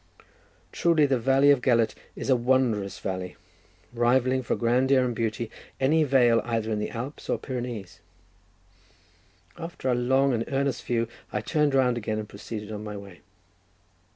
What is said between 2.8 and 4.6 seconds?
valley—rivalling for